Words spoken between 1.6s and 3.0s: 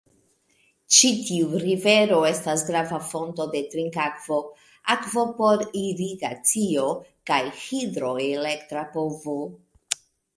rivero estas grava